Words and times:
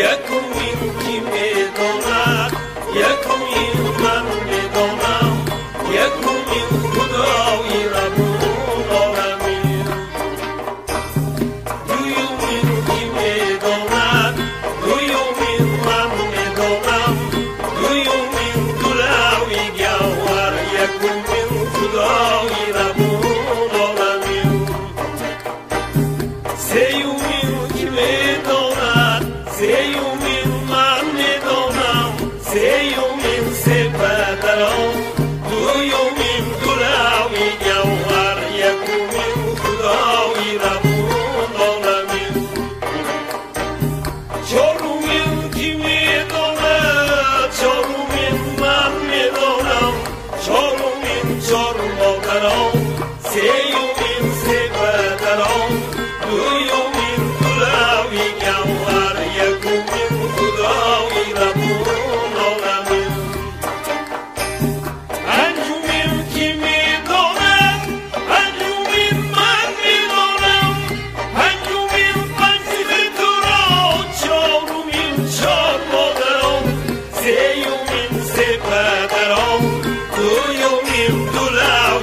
Yeah. 0.00 0.29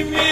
Give 0.00 0.10
me 0.12 0.29